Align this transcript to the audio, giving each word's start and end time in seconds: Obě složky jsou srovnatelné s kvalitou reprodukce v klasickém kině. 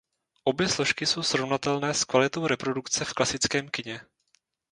Obě 0.43 0.69
složky 0.69 1.05
jsou 1.05 1.23
srovnatelné 1.23 1.93
s 1.93 2.03
kvalitou 2.03 2.47
reprodukce 2.47 3.05
v 3.05 3.13
klasickém 3.13 3.69
kině. 3.69 4.01